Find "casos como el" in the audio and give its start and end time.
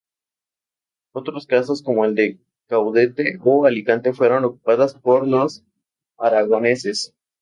1.45-2.15